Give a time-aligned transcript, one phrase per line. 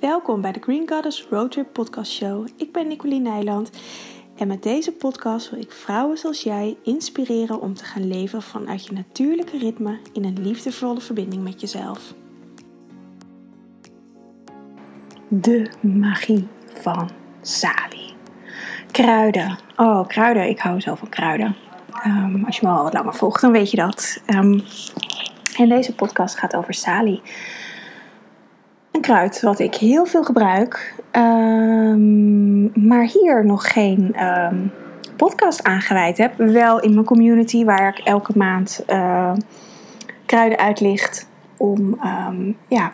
[0.00, 2.46] Welkom bij de Green Goddess Roadtrip Podcast Show.
[2.56, 3.70] Ik ben Nicoline Nijland
[4.36, 8.86] en met deze podcast wil ik vrouwen zoals jij inspireren om te gaan leven vanuit
[8.86, 12.14] je natuurlijke ritme in een liefdevolle verbinding met jezelf.
[15.28, 16.48] De magie
[16.82, 17.10] van
[17.40, 18.14] Sali.
[18.90, 19.58] Kruiden.
[19.76, 20.48] Oh, kruiden.
[20.48, 21.56] Ik hou zo van kruiden.
[22.02, 24.22] Ehm, als je me al wat langer volgt, dan weet je dat.
[24.26, 24.62] Um,
[25.56, 27.22] en deze podcast gaat over Sali.
[28.96, 34.72] Een kruid wat ik heel veel gebruik, um, maar hier nog geen um,
[35.16, 36.36] podcast aangeweid heb.
[36.36, 39.32] Wel in mijn community waar ik elke maand uh,
[40.26, 42.92] kruiden uitlicht om um, ja,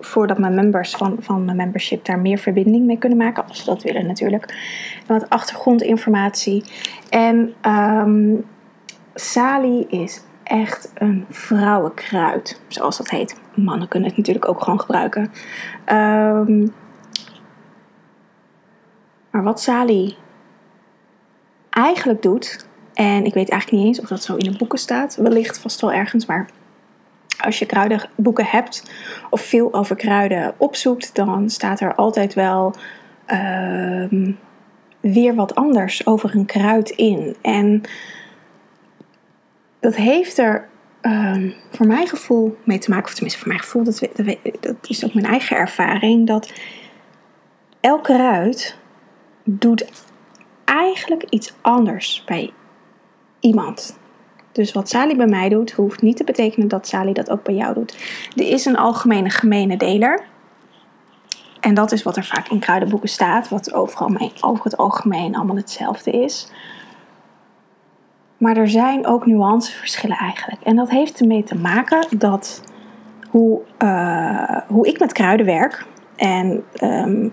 [0.00, 3.64] voordat mijn members van, van mijn membership daar meer verbinding mee kunnen maken, als ze
[3.64, 4.54] dat willen natuurlijk.
[5.06, 6.64] Wat achtergrondinformatie.
[7.10, 7.54] En
[9.14, 13.40] Sali is echt een vrouwenkruid, zoals dat heet.
[13.54, 15.32] Mannen kunnen het natuurlijk ook gewoon gebruiken.
[15.92, 16.72] Um,
[19.30, 20.16] maar wat Sali
[21.70, 25.16] eigenlijk doet, en ik weet eigenlijk niet eens of dat zo in de boeken staat,
[25.16, 26.48] wellicht vast wel ergens, maar
[27.40, 28.90] als je kruidenboeken hebt
[29.30, 32.74] of veel over kruiden opzoekt, dan staat er altijd wel
[34.10, 34.38] um,
[35.00, 37.36] weer wat anders over een kruid in.
[37.42, 37.82] En
[39.84, 40.68] dat heeft er
[41.02, 44.08] um, voor mijn gevoel mee te maken, of tenminste voor mijn gevoel, dat,
[44.60, 46.52] dat, is ook mijn eigen ervaring, dat
[47.80, 48.78] elke ruit
[49.44, 50.04] doet
[50.64, 52.52] eigenlijk iets anders bij
[53.40, 53.98] iemand.
[54.52, 57.54] Dus wat Sali bij mij doet, hoeft niet te betekenen dat Sali dat ook bij
[57.54, 57.96] jou doet.
[58.36, 60.24] Er is een algemene gemene deler.
[61.60, 65.56] En dat is wat er vaak in kruidenboeken staat, wat overal, over het algemeen allemaal
[65.56, 66.48] hetzelfde is.
[68.38, 70.62] Maar er zijn ook nuanceverschillen eigenlijk.
[70.62, 72.62] En dat heeft ermee te maken dat
[73.30, 75.86] hoe, uh, hoe ik met kruiden werk.
[76.16, 77.32] En um,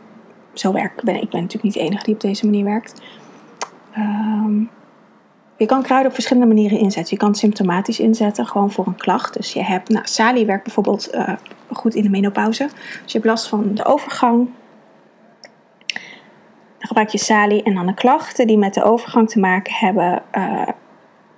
[0.54, 3.02] zo werk ik ben natuurlijk niet de enige die op deze manier werkt.
[3.98, 4.70] Um,
[5.58, 7.14] je kan kruiden op verschillende manieren inzetten.
[7.14, 9.34] Je kan symptomatisch inzetten, gewoon voor een klacht.
[9.34, 11.30] Dus je hebt, nou, Sali werkt bijvoorbeeld uh,
[11.72, 12.70] goed in de menopauze.
[13.04, 14.50] Dus je hebt last van de overgang.
[16.78, 20.24] Dan gebruik je Sali en dan de klachten die met de overgang te maken hebben,
[20.38, 20.68] uh,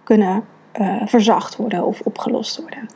[0.03, 0.46] kunnen
[0.80, 2.90] uh, verzacht worden of opgelost worden.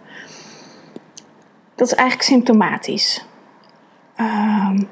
[1.75, 3.25] Dat is eigenlijk symptomatisch.
[4.19, 4.90] Um,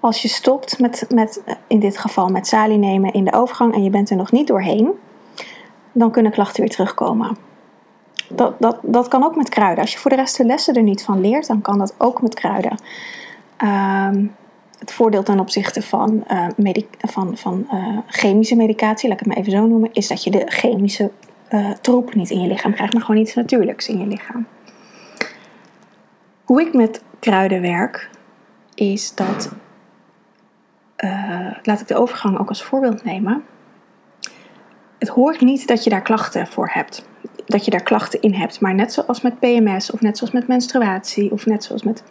[0.00, 3.82] als je stopt met, met, in dit geval met salie nemen in de overgang en
[3.82, 4.90] je bent er nog niet doorheen,
[5.92, 7.36] dan kunnen klachten weer terugkomen.
[8.28, 9.80] Dat, dat, dat kan ook met kruiden.
[9.80, 12.22] Als je voor de rest de lessen er niet van leert, dan kan dat ook
[12.22, 12.78] met kruiden.
[13.64, 14.34] Um,
[14.84, 16.24] het voordeel ten opzichte van,
[16.58, 20.24] uh, van, van uh, chemische medicatie, laat ik het maar even zo noemen, is dat
[20.24, 21.10] je de chemische
[21.50, 24.46] uh, troep niet in je lichaam krijgt, maar gewoon iets natuurlijks in je lichaam.
[26.44, 28.10] Hoe ik met kruiden werk,
[28.74, 29.52] is dat,
[31.62, 33.44] laat ik de overgang ook als voorbeeld nemen.
[34.98, 37.08] Het hoort niet dat je daar klachten voor hebt,
[37.46, 40.48] dat je daar klachten in hebt, maar net zoals met PMS of net zoals met
[40.48, 42.02] menstruatie of net zoals met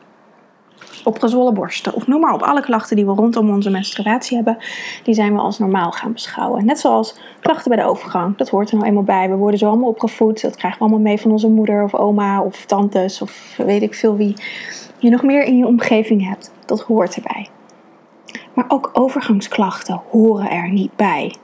[1.04, 2.42] opgezwollen borsten of noem maar op.
[2.42, 4.58] Alle klachten die we rondom onze menstruatie hebben,
[5.04, 6.66] die zijn we als normaal gaan beschouwen.
[6.66, 8.38] Net zoals klachten bij de overgang.
[8.38, 9.30] Dat hoort er nou eenmaal bij.
[9.30, 10.42] We worden zo allemaal opgevoed.
[10.42, 13.94] Dat krijgen we allemaal mee van onze moeder of oma of tantes of weet ik
[13.94, 14.36] veel wie
[14.98, 16.52] je nog meer in je omgeving hebt.
[16.66, 17.48] Dat hoort erbij.
[18.54, 21.36] Maar ook overgangsklachten horen er niet bij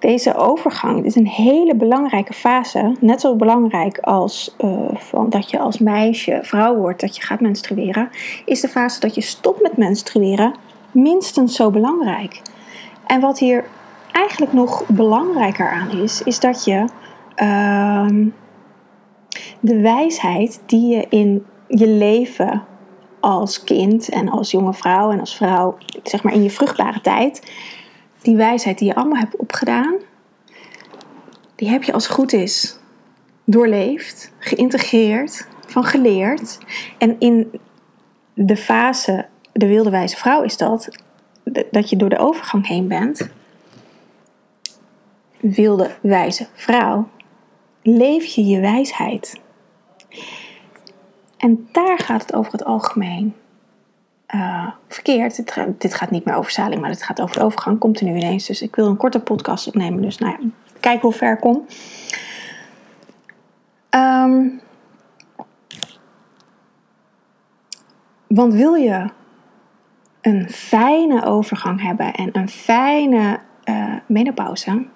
[0.00, 2.96] deze overgang is een hele belangrijke fase.
[3.00, 7.40] Net zo belangrijk als uh, van dat je als meisje vrouw wordt, dat je gaat
[7.40, 8.10] menstrueren.
[8.44, 10.54] Is de fase dat je stopt met menstrueren
[10.90, 12.42] minstens zo belangrijk.
[13.06, 13.64] En wat hier
[14.12, 16.84] eigenlijk nog belangrijker aan is, is dat je
[17.36, 18.06] uh,
[19.60, 22.62] de wijsheid die je in je leven
[23.20, 27.42] als kind en als jonge vrouw en als vrouw, zeg maar in je vruchtbare tijd,
[28.22, 29.94] die wijsheid die je allemaal hebt opgedaan,
[31.54, 32.78] die heb je als goed is
[33.44, 36.58] doorleefd, geïntegreerd, van geleerd.
[36.98, 37.60] En in
[38.34, 40.88] de fase, de wilde wijze vrouw is dat,
[41.70, 43.28] dat je door de overgang heen bent.
[45.40, 47.08] Wilde wijze vrouw,
[47.82, 49.40] leef je je wijsheid.
[51.36, 53.34] En daar gaat het over het algemeen
[54.34, 55.36] uh, verkeerd.
[55.36, 57.78] Dit, dit, gaat niet meer over zaling, maar het gaat over de overgang.
[57.78, 58.46] Komt er nu ineens.
[58.46, 60.02] Dus ik wil een korte podcast opnemen.
[60.02, 60.48] Dus nou ja,
[60.80, 61.66] kijk hoe ver ik kom.
[63.90, 64.60] Um,
[68.26, 69.10] want wil je
[70.20, 74.86] een fijne overgang hebben en een fijne uh, menopauze,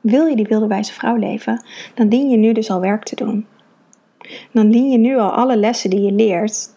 [0.00, 1.64] wil je die wilde wijze vrouw leven,
[1.94, 3.46] dan dien je nu dus al werk te doen.
[4.52, 6.74] Dan dien je nu al alle lessen die je leert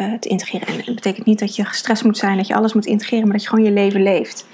[0.00, 0.66] uh, te integreren.
[0.66, 3.32] En dat betekent niet dat je gestrest moet zijn, dat je alles moet integreren, maar
[3.32, 4.46] dat je gewoon je leven leeft.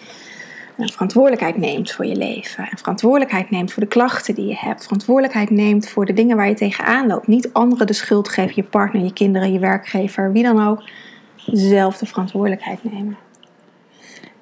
[0.76, 2.68] En verantwoordelijkheid neemt voor je leven.
[2.70, 4.82] En verantwoordelijkheid neemt voor de klachten die je hebt.
[4.82, 7.26] Verantwoordelijkheid neemt voor de dingen waar je tegenaan loopt.
[7.26, 10.82] Niet anderen de schuld geven, je partner, je kinderen, je werkgever, wie dan ook.
[11.46, 13.16] Zelf de verantwoordelijkheid nemen.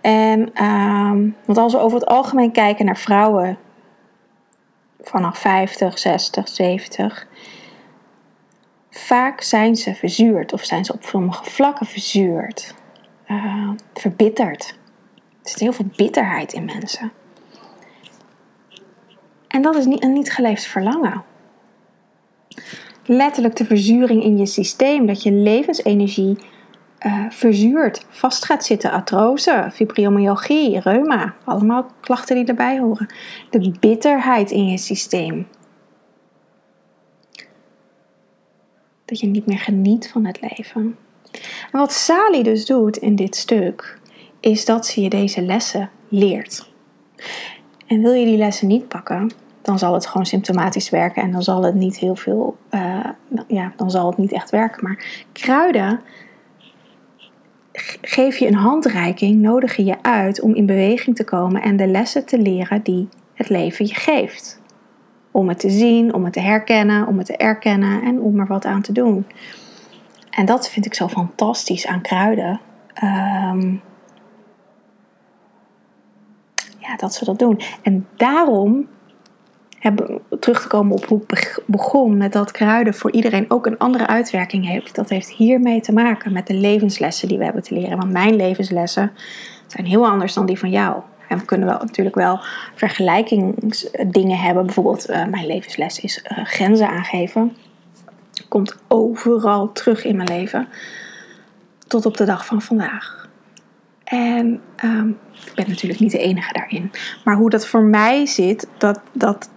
[0.00, 3.58] En um, want als we over het algemeen kijken naar vrouwen
[5.00, 7.26] vanaf 50, 60, 70,
[8.96, 12.74] vaak zijn ze verzuurd of zijn ze op sommige vlakken verzuurd,
[13.28, 14.78] uh, verbitterd.
[15.42, 17.12] Er zit heel veel bitterheid in mensen.
[19.48, 21.22] En dat is niet, een niet geleefd verlangen.
[23.04, 26.38] Letterlijk de verzuring in je systeem, dat je levensenergie
[27.06, 28.90] uh, verzuurd, vast gaat zitten.
[28.90, 33.06] Artrose, fibromyalgie, reuma, allemaal klachten die erbij horen.
[33.50, 35.46] De bitterheid in je systeem.
[39.06, 40.96] Dat je niet meer geniet van het leven.
[41.72, 43.98] En wat Sally dus doet in dit stuk,
[44.40, 46.70] is dat ze je deze lessen leert.
[47.86, 49.30] En wil je die lessen niet pakken,
[49.62, 53.04] dan zal het gewoon symptomatisch werken en dan zal het niet heel veel, uh,
[53.48, 54.84] ja, dan zal het niet echt werken.
[54.84, 56.00] Maar kruiden
[58.00, 61.86] geef je een handreiking, nodig je je uit om in beweging te komen en de
[61.86, 64.60] lessen te leren die het leven je geeft.
[65.36, 68.46] Om het te zien, om het te herkennen, om het te erkennen en om er
[68.46, 69.26] wat aan te doen.
[70.30, 72.60] En dat vind ik zo fantastisch aan kruiden.
[73.02, 73.82] Um,
[76.78, 77.60] ja, dat ze dat doen.
[77.82, 78.88] En daarom
[79.78, 83.78] hebben, terug te komen op hoe ik begon met dat kruiden voor iedereen ook een
[83.78, 84.94] andere uitwerking heeft.
[84.94, 87.98] Dat heeft hiermee te maken met de levenslessen die we hebben te leren.
[87.98, 89.12] Want mijn levenslessen
[89.66, 91.02] zijn heel anders dan die van jou.
[91.28, 92.40] En we kunnen wel, natuurlijk wel
[92.74, 94.64] vergelijkingsdingen hebben.
[94.64, 97.56] Bijvoorbeeld, uh, mijn levensles is uh, grenzen aangeven.
[98.48, 100.68] Komt overal terug in mijn leven.
[101.86, 103.28] Tot op de dag van vandaag.
[104.04, 106.90] En um, ik ben natuurlijk niet de enige daarin.
[107.24, 109.50] Maar hoe dat voor mij zit, dat, dat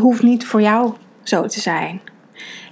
[0.00, 0.92] hoeft niet voor jou
[1.22, 2.00] zo te zijn.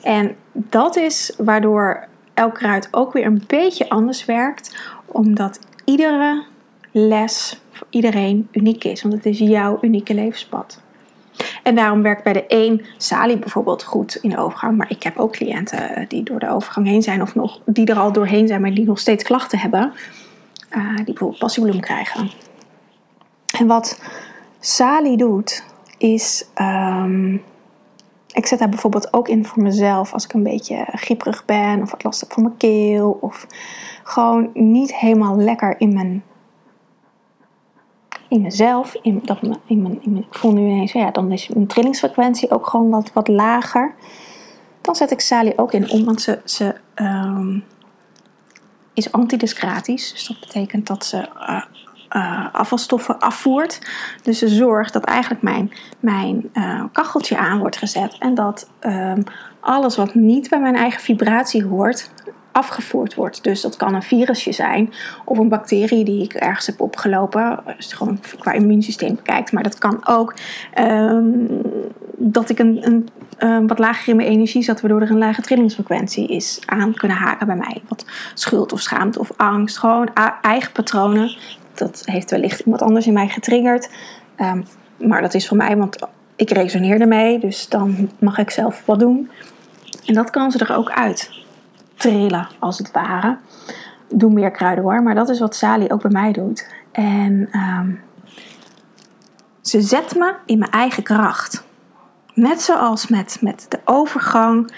[0.03, 4.77] En dat is waardoor elk kruid ook weer een beetje anders werkt,
[5.07, 6.45] omdat iedere
[6.93, 10.81] les iedereen uniek is, want het is jouw unieke levenspad.
[11.63, 14.77] En daarom werkt bij de een Sali bijvoorbeeld goed in de overgang.
[14.77, 17.99] Maar ik heb ook cliënten die door de overgang heen zijn, of nog, die er
[17.99, 19.93] al doorheen zijn, maar die nog steeds klachten hebben.
[20.77, 22.31] Uh, die bijvoorbeeld passiebloem krijgen.
[23.59, 24.01] En wat
[24.61, 25.65] Sali doet,
[25.99, 26.45] is.
[26.61, 27.43] Um,
[28.33, 31.91] ik zet daar bijvoorbeeld ook in voor mezelf als ik een beetje grieperig ben of
[31.91, 33.47] wat last heb van mijn keel of
[34.03, 36.23] gewoon niet helemaal lekker in mijn
[38.37, 41.49] in mezelf, in, dat, in, mijn, in mijn, ik voel nu ineens, ja, dan is
[41.49, 43.95] mijn trillingsfrequentie ook gewoon wat, wat lager.
[44.81, 47.65] Dan zet ik Sally ook in om, ze, ze um,
[48.95, 50.13] is antidescratisch.
[50.13, 51.63] Dus dat betekent dat ze uh,
[52.17, 53.81] uh, afvalstoffen afvoert.
[54.23, 58.17] Dus ze zorgt dat eigenlijk mijn, mijn uh, kacheltje aan wordt gezet.
[58.19, 59.23] En dat um,
[59.61, 62.11] alles wat niet bij mijn eigen vibratie hoort,
[62.57, 63.45] afgevoerd wordt.
[63.45, 64.93] Dus dat kan een virusje zijn
[65.25, 67.61] of een bacterie die ik ergens heb opgelopen.
[67.79, 69.53] Je gewoon qua immuunsysteem bekijkt.
[69.53, 70.35] Maar dat kan ook
[70.79, 71.63] um,
[72.17, 73.09] dat ik een, een,
[73.39, 77.17] een, wat lager in mijn energie zat, waardoor er een lage trillingsfrequentie is aan kunnen
[77.17, 77.83] haken bij mij.
[77.89, 78.05] Wat
[78.35, 79.79] schuld of schaamte of angst.
[79.79, 80.11] Gewoon
[80.43, 81.37] eigen patronen
[81.75, 83.91] dat heeft wellicht iemand anders in mij getriggerd.
[84.41, 84.65] Um,
[84.97, 85.99] maar dat is voor mij, want
[86.37, 87.39] ik resoneer ermee.
[87.39, 89.31] Dus dan mag ik zelf wat doen.
[90.05, 91.45] En dat kan ze er ook uit
[91.97, 93.39] trillen, als het ware.
[94.09, 96.71] Doe meer kruiden hoor, maar dat is wat Sally ook bij mij doet.
[96.93, 98.01] En um,
[99.61, 101.65] ze zet me in mijn eigen kracht.
[102.35, 104.75] Net zoals met, met de overgang.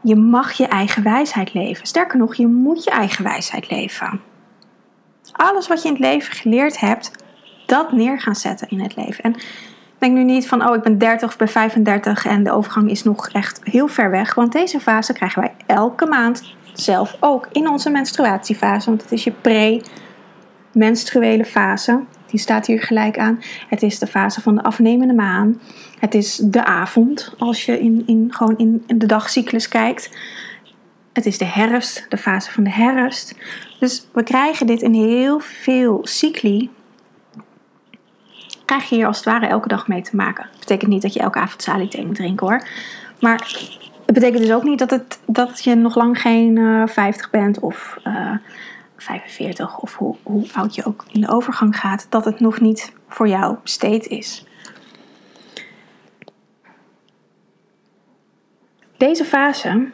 [0.00, 1.86] Je mag je eigen wijsheid leven.
[1.86, 4.20] Sterker nog, je moet je eigen wijsheid leven
[5.40, 7.10] alles wat je in het leven geleerd hebt,
[7.66, 9.24] dat neer gaan zetten in het leven.
[9.24, 9.36] En
[10.00, 13.02] denk nu niet van, oh, ik ben 30 of ben 35 en de overgang is
[13.02, 14.34] nog echt heel ver weg.
[14.34, 18.88] Want deze fase krijgen wij elke maand zelf ook in onze menstruatiefase.
[18.88, 22.00] Want het is je pre-menstruele fase.
[22.26, 23.40] Die staat hier gelijk aan.
[23.68, 25.60] Het is de fase van de afnemende maan.
[25.98, 30.18] Het is de avond, als je in, in, gewoon in, in de dagcyclus kijkt.
[31.12, 33.34] Het is de herfst, de fase van de herfst.
[33.80, 36.70] Dus we krijgen dit in heel veel cycli.
[38.70, 40.46] Krijg je hier als het ware elke dag mee te maken.
[40.50, 42.66] Dat betekent niet dat je elke avond salie moet drinken hoor.
[43.20, 43.38] Maar
[44.06, 47.30] het betekent dus ook niet dat, het, dat je nog lang geen uh, eh, 50
[47.30, 48.38] bent of uh, eh,
[48.96, 52.06] 45 of hoe, hoe oud je ook in de overgang gaat.
[52.08, 54.44] Dat het nog niet voor jou besteed is.
[58.96, 59.88] Deze fase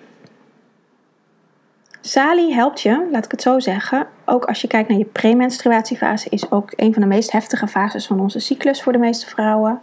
[2.07, 4.07] Sali helpt je, laat ik het zo zeggen.
[4.25, 8.07] Ook als je kijkt naar je premenstruatiefase, is ook een van de meest heftige fases
[8.07, 9.81] van onze cyclus voor de meeste vrouwen.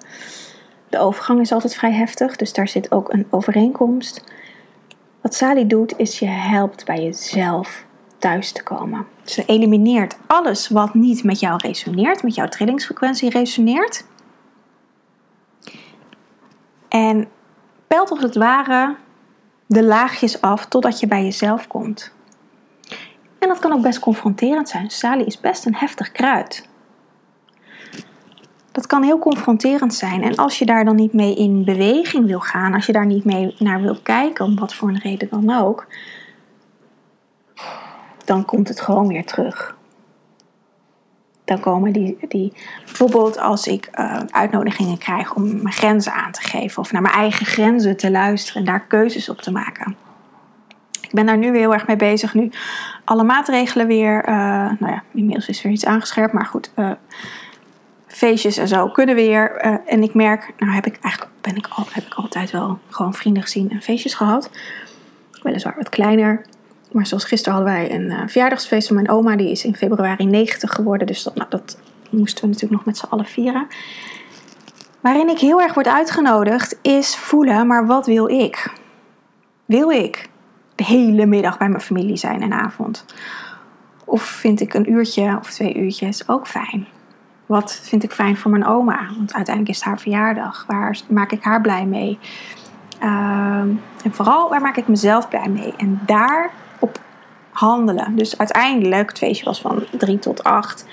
[0.89, 4.23] De overgang is altijd vrij heftig, dus daar zit ook een overeenkomst.
[5.21, 7.85] Wat Sali doet, is je helpt bij jezelf
[8.17, 9.05] thuis te komen.
[9.23, 14.05] Ze elimineert alles wat niet met jou resoneert, met jouw trillingsfrequentie resoneert.
[16.87, 17.27] En
[17.87, 18.95] pelt als het ware
[19.65, 22.13] de laagjes af totdat je bij jezelf komt.
[23.39, 24.89] En dat kan ook best confronterend zijn.
[24.89, 26.67] Sali is best een heftig kruid.
[28.71, 30.23] Dat kan heel confronterend zijn.
[30.23, 33.25] En als je daar dan niet mee in beweging wil gaan, als je daar niet
[33.25, 35.87] mee naar wil kijken, om wat voor een reden dan ook,
[38.25, 39.77] dan komt het gewoon weer terug.
[41.45, 42.53] Dan komen die, die
[42.85, 47.13] bijvoorbeeld als ik uh, uitnodigingen krijg om mijn grenzen aan te geven of naar mijn
[47.13, 49.95] eigen grenzen te luisteren en daar keuzes op te maken.
[51.01, 52.33] Ik ben daar nu weer heel erg mee bezig.
[52.33, 52.51] Nu
[53.03, 54.35] alle maatregelen weer, uh,
[54.79, 56.91] nou ja, inmiddels is er weer iets aangescherpt, maar goed, uh,
[58.07, 59.55] feestjes en zo kunnen weer.
[59.85, 63.13] en ik merk, nou heb ik eigenlijk ben ik al, heb ik altijd wel gewoon
[63.13, 64.49] vrienden gezien en feestjes gehad.
[65.41, 66.45] Weliswaar wat kleiner.
[66.93, 69.35] Maar zoals gisteren hadden wij een uh, verjaardagsfeest van mijn oma.
[69.35, 71.07] Die is in februari 90 geworden.
[71.07, 71.77] Dus dat, nou, dat
[72.09, 73.67] moesten we natuurlijk nog met z'n allen vieren.
[74.99, 78.73] Waarin ik heel erg word uitgenodigd is voelen, maar wat wil ik?
[79.65, 80.29] Wil ik
[80.75, 83.05] de hele middag bij mijn familie zijn en avond?
[84.05, 86.87] Of vind ik een uurtje of twee uurtjes ook fijn?
[87.45, 88.99] Wat vind ik fijn voor mijn oma?
[89.17, 90.65] Want uiteindelijk is het haar verjaardag.
[90.67, 92.19] Waar maak ik haar blij mee?
[93.03, 93.59] Uh,
[94.03, 95.73] en vooral, waar maak ik mezelf blij mee?
[95.77, 96.51] En daar
[97.53, 98.15] handelen.
[98.15, 100.85] Dus uiteindelijk, het feestje was van 3 tot 8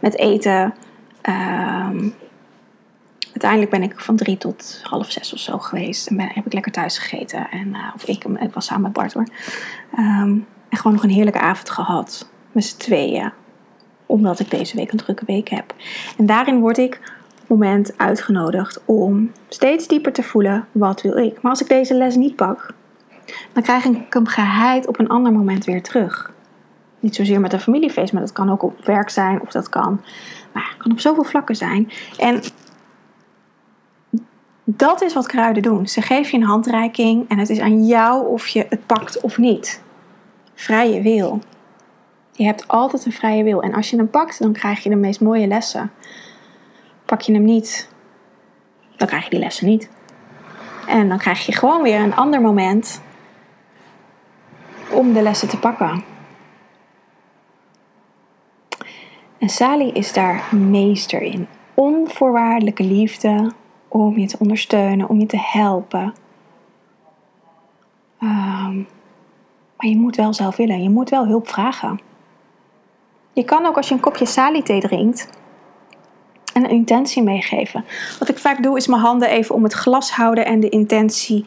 [0.00, 0.74] met eten.
[1.20, 2.08] Ehm,
[3.30, 6.06] uiteindelijk ben ik van 3 tot half 6 of zo geweest.
[6.06, 7.50] En ben, heb ik lekker thuis gegeten.
[7.50, 9.26] En, uh, of ik, ik was samen met Bart hoor.
[9.92, 10.36] Ehm,
[10.68, 12.28] en gewoon nog een heerlijke avond gehad.
[12.52, 13.32] Met z'n tweeën.
[14.06, 15.74] Omdat ik deze week een drukke week heb.
[16.18, 17.00] En daarin word ik
[17.42, 20.66] op moment uitgenodigd om steeds dieper te voelen.
[20.72, 21.42] Wat wil ik?
[21.42, 22.74] Maar als ik deze les niet pak,
[23.52, 26.32] dan krijg ik hem geheid op een ander moment weer terug.
[27.00, 30.00] Niet zozeer met een familiefeest, maar dat kan ook op werk zijn of dat kan,
[30.54, 31.90] nou, kan op zoveel vlakken zijn.
[32.18, 32.40] En
[34.64, 35.86] dat is wat kruiden doen.
[35.86, 39.38] Ze geven je een handreiking en het is aan jou of je het pakt of
[39.38, 39.82] niet.
[40.54, 41.40] Vrije wil.
[42.32, 43.62] Je hebt altijd een vrije wil.
[43.62, 45.90] En als je hem pakt, dan krijg je de meest mooie lessen.
[47.04, 47.88] Pak je hem niet,
[48.96, 49.88] dan krijg je die lessen niet.
[50.86, 53.00] En dan krijg je gewoon weer een ander moment
[54.92, 56.04] om de lessen te pakken.
[59.38, 61.46] En Sally is daar meester in.
[61.74, 63.52] Onvoorwaardelijke liefde
[63.88, 66.14] om je te ondersteunen, om je te helpen.
[68.20, 68.88] Um,
[69.76, 72.00] maar je moet wel zelf willen, je moet wel hulp vragen.
[73.32, 75.30] Je kan ook als je een kopje Sally thee drinkt,
[76.54, 77.84] een intentie meegeven.
[78.18, 81.46] Wat ik vaak doe is mijn handen even om het glas houden en de intentie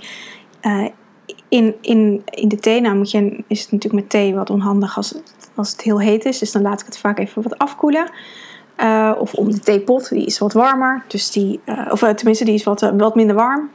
[0.62, 0.88] uh,
[1.50, 4.98] in, in, in de thee, nou moet je, is het natuurlijk met thee wat onhandig
[4.98, 5.16] als,
[5.56, 6.40] als het heel heet is.
[6.40, 8.10] Dus dan laat ik het vaak even wat afkoelen.
[8.80, 11.04] Uh, of om de theepot, die is wat warmer.
[11.08, 13.70] Dus die, uh, of uh, tenminste, die is wat, wat minder warm.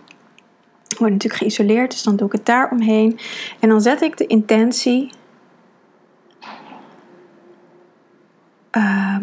[0.99, 3.19] Wordt natuurlijk geïsoleerd, dus dan doe ik het daar omheen.
[3.61, 5.11] En dan zet ik de intentie.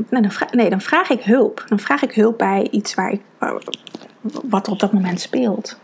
[0.09, 1.65] nou, dan vraag, nee, dan vraag ik hulp.
[1.67, 3.21] Dan vraag ik hulp bij iets waar ik,
[4.43, 5.79] wat er op dat moment speelt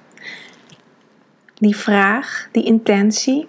[1.54, 3.48] die vraag, die intentie,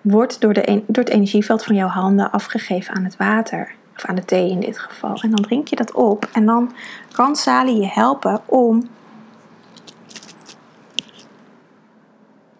[0.00, 3.74] wordt door, de, door het energieveld van jouw handen afgegeven aan het water.
[3.96, 5.20] Of aan de thee in dit geval.
[5.20, 6.28] En dan drink je dat op.
[6.32, 6.72] En dan
[7.12, 8.88] kan Sali je helpen om,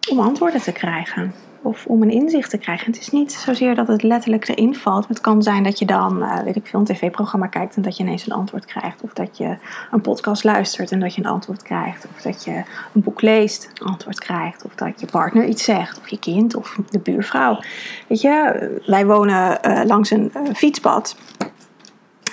[0.09, 2.85] om antwoorden te krijgen of om een inzicht te krijgen.
[2.85, 5.07] Het is niet zozeer dat het letterlijk erin valt.
[5.07, 7.97] Het kan zijn dat je dan, uh, weet ik veel, een tv-programma kijkt en dat
[7.97, 9.01] je ineens een antwoord krijgt.
[9.01, 9.57] Of dat je
[9.91, 12.07] een podcast luistert en dat je een antwoord krijgt.
[12.15, 12.51] Of dat je
[12.93, 14.65] een boek leest, een antwoord krijgt.
[14.65, 17.59] Of dat je partner iets zegt, of je kind, of de buurvrouw.
[18.07, 21.15] Weet je, wij wonen uh, langs een uh, fietspad.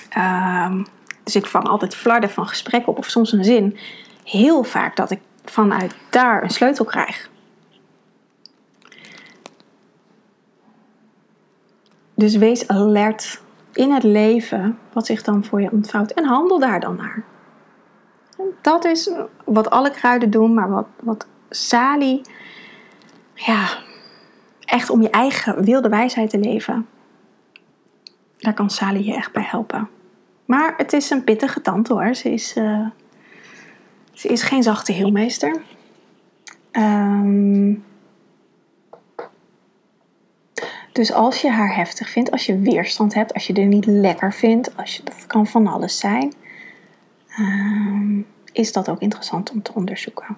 [0.09, 0.83] Ehm,
[1.25, 3.78] dus ik vang altijd flarden van gesprekken op, of soms een zin.
[4.25, 7.30] Heel vaak dat ik vanuit daar een sleutel krijg.
[12.16, 13.42] Dus wees alert
[13.73, 17.25] in het leven wat zich dan voor je ontvouwt en handel daar dan naar.
[18.61, 19.11] Dat is
[19.44, 22.20] wat alle kruiden doen, maar wat, wat Sali,
[23.35, 23.68] ja,
[24.61, 26.87] echt om je eigen wilde wijsheid te leven.
[28.37, 29.88] Daar kan Sali je echt bij helpen.
[30.44, 32.14] Maar het is een pittige tante hoor.
[32.14, 32.87] Ze is, uh,
[34.12, 35.62] ze is geen zachte heelmeester.
[36.73, 37.55] Um,
[40.96, 44.32] Dus als je haar heftig vindt, als je weerstand hebt, als je er niet lekker
[44.32, 46.32] vindt, als je, dat kan van alles zijn,
[47.28, 48.20] ehm,
[48.52, 50.36] is dat ook interessant om te onderzoeken.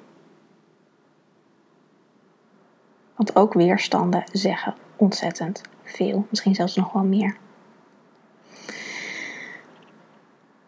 [3.17, 7.37] Want ook weerstanden zeggen ontzettend veel, misschien zelfs nog wel meer.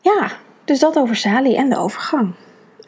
[0.01, 0.33] Ja,
[0.65, 2.35] dus dat over Sali en de overgang.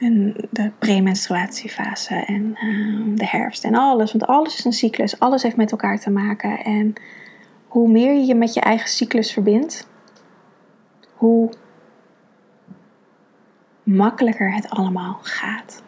[0.03, 4.13] En de premenstruatiefase en ehm, de herfst en alles.
[4.13, 6.65] Want alles is een cyclus, alles heeft met elkaar te maken.
[6.65, 6.93] En
[7.69, 9.89] hoe meer je je met je eigen cyclus verbindt,
[11.15, 11.53] hoe
[13.83, 15.83] makkelijker het allemaal gaat.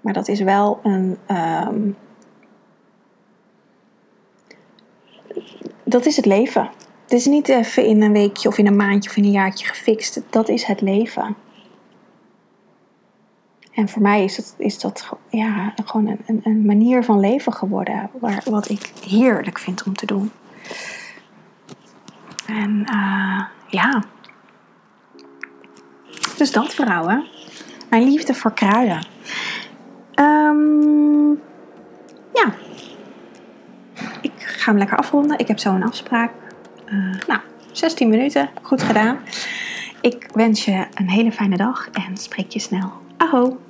[0.00, 1.18] Maar dat is wel een.
[1.26, 1.90] Ehm,
[5.84, 6.70] dat is het leven.
[7.02, 9.66] Het is niet even in een weekje of in een maandje of in een jaartje
[9.66, 10.22] gefixt.
[10.30, 11.36] Dat is het leven.
[13.78, 18.10] En voor mij is dat, is dat ja, gewoon een, een manier van leven geworden.
[18.20, 20.30] Waar, wat ik heerlijk vind om te doen.
[22.46, 24.02] En uh, ja.
[26.36, 27.26] Dus dat vrouwen.
[27.90, 29.06] Mijn liefde voor kruiden.
[30.14, 31.30] Um,
[32.34, 32.54] ja.
[34.20, 35.38] Ik ga hem lekker afronden.
[35.38, 36.32] Ik heb zo een afspraak.
[36.86, 37.40] Uh, nou,
[37.72, 38.50] 16 minuten.
[38.62, 39.18] Goed gedaan.
[40.00, 42.92] Ik wens je een hele fijne dag en spreek je snel.
[43.16, 43.67] Aho!